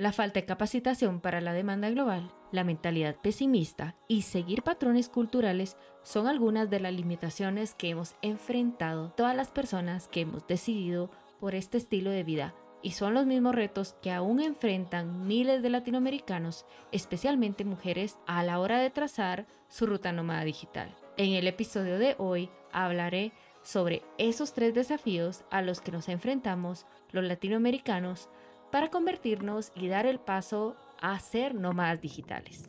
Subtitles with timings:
[0.00, 5.76] La falta de capacitación para la demanda global, la mentalidad pesimista y seguir patrones culturales
[6.04, 11.54] son algunas de las limitaciones que hemos enfrentado todas las personas que hemos decidido por
[11.54, 16.64] este estilo de vida y son los mismos retos que aún enfrentan miles de latinoamericanos,
[16.92, 20.96] especialmente mujeres, a la hora de trazar su ruta nómada digital.
[21.18, 23.32] En el episodio de hoy hablaré
[23.62, 28.30] sobre esos tres desafíos a los que nos enfrentamos los latinoamericanos
[28.70, 32.68] para convertirnos y dar el paso a ser nómadas digitales.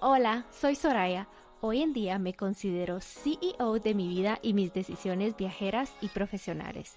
[0.00, 1.28] Hola, soy Soraya.
[1.60, 6.96] Hoy en día me considero CEO de mi vida y mis decisiones viajeras y profesionales.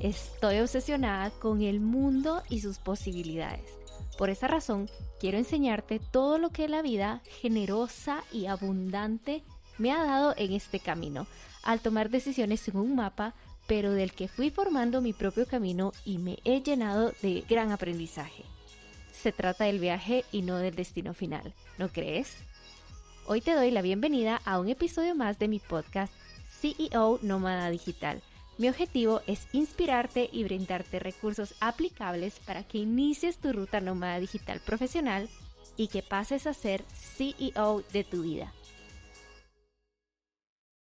[0.00, 3.78] Estoy obsesionada con el mundo y sus posibilidades.
[4.16, 9.42] Por esa razón, quiero enseñarte todo lo que la vida generosa y abundante
[9.80, 11.26] me ha dado en este camino
[11.62, 13.34] al tomar decisiones en un mapa,
[13.66, 18.44] pero del que fui formando mi propio camino y me he llenado de gran aprendizaje.
[19.10, 22.36] Se trata del viaje y no del destino final, ¿no crees?
[23.26, 26.12] Hoy te doy la bienvenida a un episodio más de mi podcast
[26.60, 28.20] CEO Nómada Digital.
[28.58, 34.60] Mi objetivo es inspirarte y brindarte recursos aplicables para que inicies tu ruta nómada digital
[34.60, 35.30] profesional
[35.78, 38.52] y que pases a ser CEO de tu vida.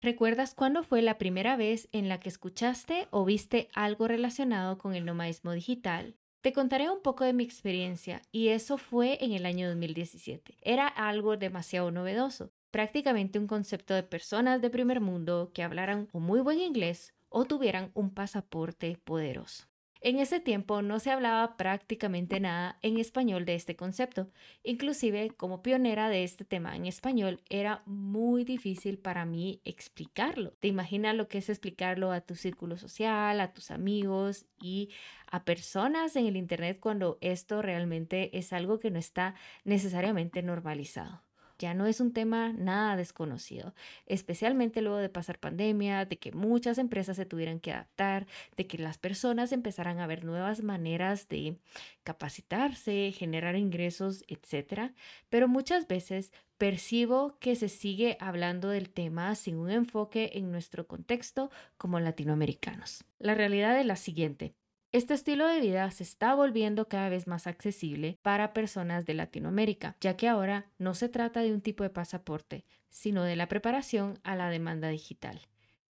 [0.05, 4.95] ¿Recuerdas cuándo fue la primera vez en la que escuchaste o viste algo relacionado con
[4.95, 6.15] el nomadismo digital?
[6.43, 10.59] Te contaré un poco de mi experiencia y eso fue en el año 2017.
[10.61, 16.25] Era algo demasiado novedoso, prácticamente un concepto de personas de primer mundo que hablaran un
[16.25, 19.74] muy buen inglés o tuvieran un pasaporte poderoso.
[20.07, 24.29] En ese tiempo no se hablaba prácticamente nada en español de este concepto.
[24.63, 30.53] Inclusive, como pionera de este tema en español, era muy difícil para mí explicarlo.
[30.61, 34.91] ¿Te imaginas lo que es explicarlo a tu círculo social, a tus amigos y
[35.31, 41.24] a personas en el Internet cuando esto realmente es algo que no está necesariamente normalizado?
[41.59, 43.75] Ya no es un tema nada desconocido,
[44.07, 48.27] especialmente luego de pasar pandemia, de que muchas empresas se tuvieran que adaptar,
[48.57, 51.59] de que las personas empezaran a ver nuevas maneras de
[52.03, 54.93] capacitarse, generar ingresos, etc.
[55.29, 60.87] Pero muchas veces percibo que se sigue hablando del tema sin un enfoque en nuestro
[60.87, 63.05] contexto como latinoamericanos.
[63.19, 64.55] La realidad es la siguiente.
[64.95, 69.97] Este estilo de vida se está volviendo cada vez más accesible para personas de Latinoamérica,
[70.01, 74.21] ya que ahora no se trata de un tipo de pasaporte, sino de la preparación
[74.23, 75.41] a la demanda digital.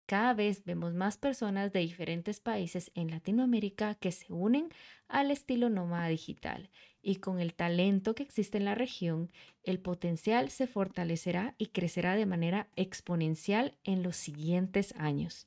[0.07, 4.71] Cada vez vemos más personas de diferentes países en Latinoamérica que se unen
[5.07, 6.71] al estilo nómada digital
[7.03, 9.31] y con el talento que existe en la región,
[9.65, 15.47] el potencial se fortalecerá y crecerá de manera exponencial en los siguientes años.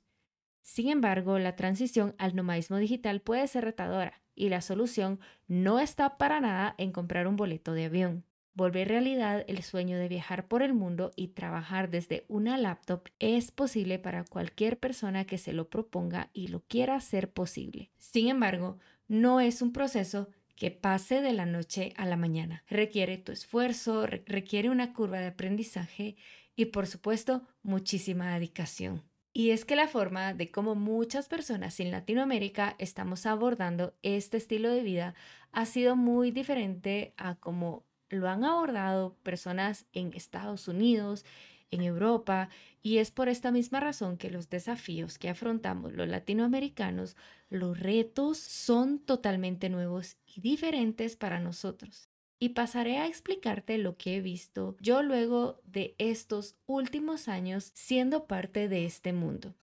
[0.67, 6.17] Sin embargo, la transición al nomadismo digital puede ser retadora y la solución no está
[6.17, 8.25] para nada en comprar un boleto de avión.
[8.53, 13.49] Volver realidad el sueño de viajar por el mundo y trabajar desde una laptop es
[13.49, 17.89] posible para cualquier persona que se lo proponga y lo quiera hacer posible.
[17.97, 22.65] Sin embargo, no es un proceso que pase de la noche a la mañana.
[22.67, 26.17] Requiere tu esfuerzo, requiere una curva de aprendizaje
[26.57, 29.03] y por supuesto muchísima dedicación.
[29.37, 34.67] Y es que la forma de cómo muchas personas en Latinoamérica estamos abordando este estilo
[34.71, 35.13] de vida
[35.51, 41.23] ha sido muy diferente a cómo lo han abordado personas en Estados Unidos,
[41.69, 42.49] en Europa,
[42.81, 47.15] y es por esta misma razón que los desafíos que afrontamos los latinoamericanos,
[47.51, 52.06] los retos son totalmente nuevos y diferentes para nosotros
[52.39, 58.27] y pasaré a explicarte lo que he visto yo luego de estos últimos años siendo
[58.27, 59.55] parte de este mundo.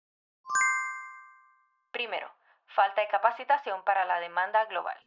[1.92, 2.28] Primero,
[2.66, 4.98] falta de capacitación para la demanda global.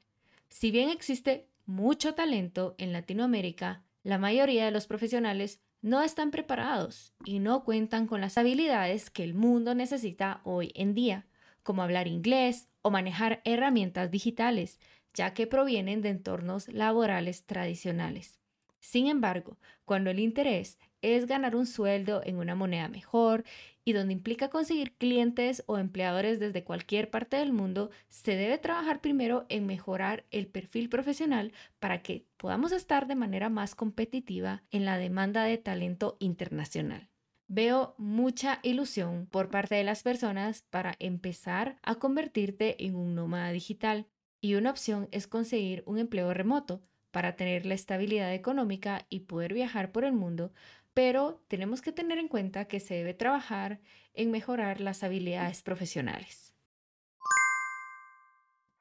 [0.49, 7.13] Si bien existe mucho talento en Latinoamérica, la mayoría de los profesionales no están preparados
[7.25, 11.27] y no cuentan con las habilidades que el mundo necesita hoy en día,
[11.63, 14.79] como hablar inglés o manejar herramientas digitales,
[15.17, 18.39] ya que provienen de entornos laborales tradicionales.
[18.79, 23.45] Sin embargo, cuando el interés es ganar un sueldo en una moneda mejor
[23.85, 29.01] y donde implica conseguir clientes o empleadores desde cualquier parte del mundo, se debe trabajar
[29.01, 34.85] primero en mejorar el perfil profesional para que podamos estar de manera más competitiva en
[34.85, 37.09] la demanda de talento internacional.
[37.49, 43.53] Veo mucha ilusión por parte de las personas para empezar a convertirte en un nómada
[43.53, 44.07] digital
[44.41, 46.81] y una opción es conseguir un empleo remoto
[47.11, 50.53] para tener la estabilidad económica y poder viajar por el mundo,
[50.95, 53.81] pero tenemos que tener en cuenta que se debe trabajar
[54.15, 56.55] en mejorar las habilidades profesionales.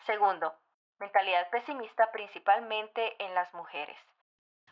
[0.06, 0.54] Segundo,
[1.00, 3.98] mentalidad pesimista principalmente en las mujeres.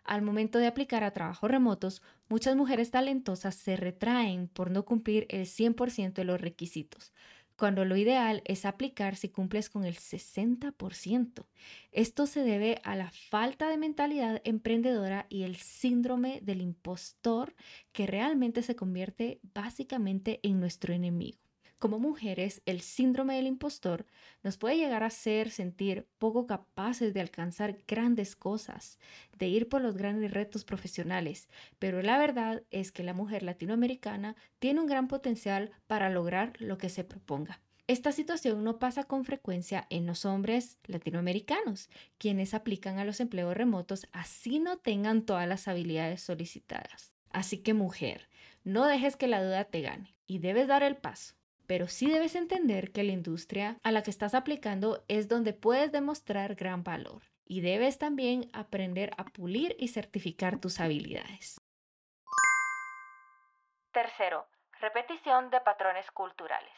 [0.03, 5.25] Al momento de aplicar a trabajos remotos, muchas mujeres talentosas se retraen por no cumplir
[5.29, 7.13] el 100% de los requisitos,
[7.57, 11.45] cuando lo ideal es aplicar si cumples con el 60%.
[11.91, 17.55] Esto se debe a la falta de mentalidad emprendedora y el síndrome del impostor
[17.91, 21.39] que realmente se convierte básicamente en nuestro enemigo.
[21.83, 24.05] Como mujeres, el síndrome del impostor
[24.41, 28.99] nos puede llegar a hacer sentir poco capaces de alcanzar grandes cosas,
[29.37, 31.49] de ir por los grandes retos profesionales,
[31.79, 36.77] pero la verdad es que la mujer latinoamericana tiene un gran potencial para lograr lo
[36.77, 37.59] que se proponga.
[37.87, 43.57] Esta situación no pasa con frecuencia en los hombres latinoamericanos, quienes aplican a los empleos
[43.57, 47.13] remotos así no tengan todas las habilidades solicitadas.
[47.29, 48.29] Así que mujer,
[48.63, 51.35] no dejes que la duda te gane y debes dar el paso
[51.67, 55.91] pero sí debes entender que la industria a la que estás aplicando es donde puedes
[55.91, 61.57] demostrar gran valor y debes también aprender a pulir y certificar tus habilidades.
[63.91, 64.47] Tercero,
[64.79, 66.73] repetición de patrones culturales.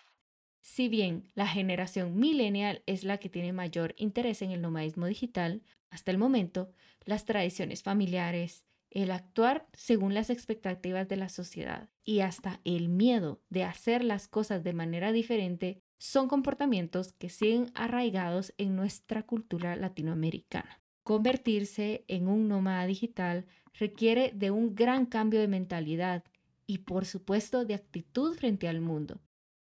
[0.61, 5.61] Si bien la generación millennial es la que tiene mayor interés en el nomadismo digital,
[5.91, 6.71] hasta el momento,
[7.05, 8.65] las tradiciones familiares,
[8.95, 14.29] el actuar según las expectativas de la sociedad y hasta el miedo de hacer las
[14.29, 20.81] cosas de manera diferente son comportamientos que siguen arraigados en nuestra cultura latinoamericana.
[21.03, 26.23] Convertirse en un nómada digital requiere de un gran cambio de mentalidad
[26.65, 29.21] y por supuesto de actitud frente al mundo,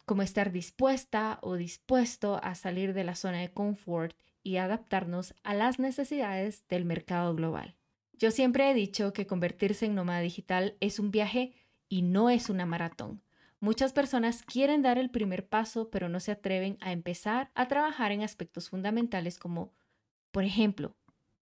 [0.05, 5.53] como estar dispuesta o dispuesto a salir de la zona de confort y adaptarnos a
[5.53, 7.77] las necesidades del mercado global.
[8.17, 11.53] Yo siempre he dicho que convertirse en nómada digital es un viaje
[11.89, 13.21] y no es una maratón.
[13.59, 18.11] Muchas personas quieren dar el primer paso, pero no se atreven a empezar a trabajar
[18.11, 19.73] en aspectos fundamentales como,
[20.31, 20.95] por ejemplo,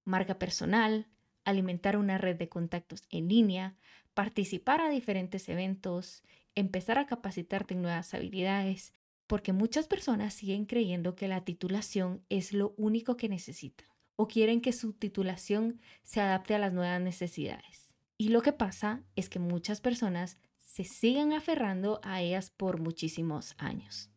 [0.06, 1.08] marca personal,
[1.44, 3.76] alimentar una red de contactos en línea,
[4.14, 6.24] participar a diferentes eventos,
[6.56, 8.94] empezar a capacitarte en nuevas habilidades,
[9.28, 14.62] porque muchas personas siguen creyendo que la titulación es lo único que necesitan o quieren
[14.62, 17.94] que su titulación se adapte a las nuevas necesidades.
[18.18, 23.56] Y lo que pasa es que muchas personas se siguen aferrando a ellas por muchísimos
[23.58, 24.10] años.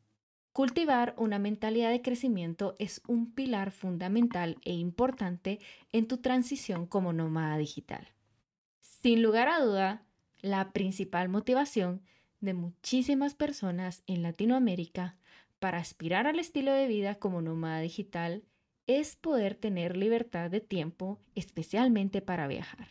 [0.52, 5.58] Cultivar una mentalidad de crecimiento es un pilar fundamental e importante
[5.90, 8.12] en tu transición como nómada digital.
[8.80, 10.04] Sin lugar a duda,
[10.42, 12.02] la principal motivación
[12.40, 15.16] de muchísimas personas en Latinoamérica
[15.58, 18.44] para aspirar al estilo de vida como nómada digital
[18.86, 22.88] es poder tener libertad de tiempo, especialmente para viajar,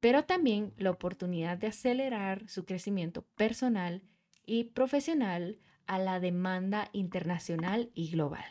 [0.00, 4.02] pero también la oportunidad de acelerar su crecimiento personal
[4.46, 8.44] y profesional a la demanda internacional y global.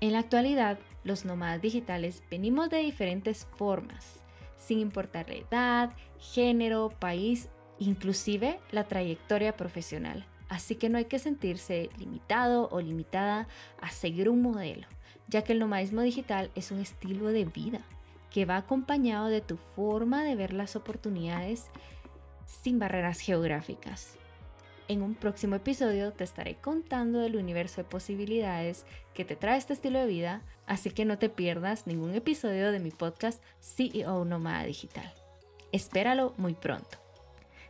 [0.00, 4.22] En la actualidad, los nómadas digitales venimos de diferentes formas,
[4.58, 7.48] sin importar la edad, género, país,
[7.78, 10.26] inclusive la trayectoria profesional.
[10.48, 13.48] Así que no hay que sentirse limitado o limitada
[13.80, 14.86] a seguir un modelo,
[15.28, 17.80] ya que el nomadismo digital es un estilo de vida
[18.30, 21.66] que va acompañado de tu forma de ver las oportunidades
[22.46, 24.16] sin barreras geográficas.
[24.88, 29.72] En un próximo episodio te estaré contando del universo de posibilidades que te trae este
[29.72, 34.64] estilo de vida, así que no te pierdas ningún episodio de mi podcast CEO Nómada
[34.64, 35.12] Digital.
[35.72, 37.05] Espéralo muy pronto.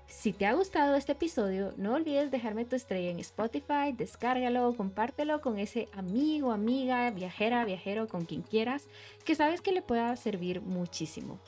[0.08, 5.40] Si te ha gustado este episodio, no olvides dejarme tu estrella en Spotify, descárgalo, compártelo
[5.40, 8.88] con ese amigo, amiga, viajera, viajero, con quien quieras,
[9.24, 11.40] que sabes que le pueda servir muchísimo.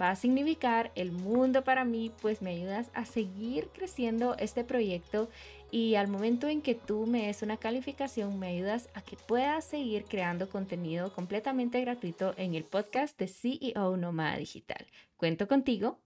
[0.00, 5.30] Va a significar el mundo para mí, pues me ayudas a seguir creciendo este proyecto
[5.70, 9.60] y al momento en que tú me des una calificación, me ayudas a que pueda
[9.62, 14.86] seguir creando contenido completamente gratuito en el podcast de CEO Nomada Digital.
[15.16, 15.98] Cuento contigo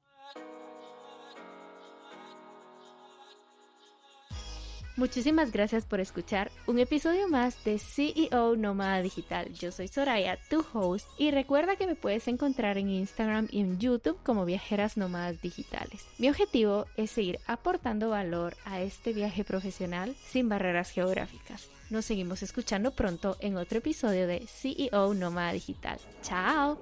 [4.99, 9.55] Muchísimas gracias por escuchar un episodio más de CEO Nómada Digital.
[9.55, 13.79] Yo soy Soraya, tu host, y recuerda que me puedes encontrar en Instagram y en
[13.79, 16.05] YouTube como Viajeras Nómadas Digitales.
[16.19, 21.69] Mi objetivo es seguir aportando valor a este viaje profesional sin barreras geográficas.
[21.91, 26.01] Nos seguimos escuchando pronto en otro episodio de CEO Nómada Digital.
[26.23, 26.77] ¡Chao!